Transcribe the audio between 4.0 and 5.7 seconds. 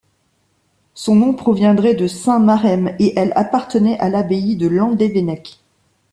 l'abbaye de Landévennec.